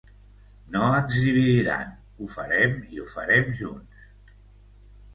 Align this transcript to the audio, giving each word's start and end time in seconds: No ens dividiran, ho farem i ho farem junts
No 0.75 0.85
ens 1.01 1.17
dividiran, 1.25 1.93
ho 2.17 2.31
farem 2.39 2.77
i 2.97 3.05
ho 3.05 3.09
farem 3.15 3.57
junts 3.63 4.07